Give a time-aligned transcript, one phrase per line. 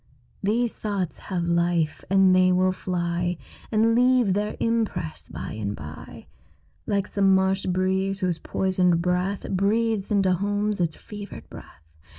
[0.41, 3.37] These thoughts have life; and they will fly
[3.71, 6.25] And leave their impress by and by,
[6.87, 11.83] Like some marsh breeze, whose poisoned breath Breathes into homes its fevered breath.